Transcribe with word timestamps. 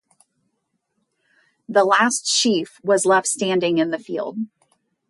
The 1.69 1.83
last 1.83 2.25
sheaf 2.25 2.81
was 2.83 3.05
left 3.05 3.27
standing 3.27 3.77
in 3.77 3.91
the 3.91 3.99
field. 3.99 4.35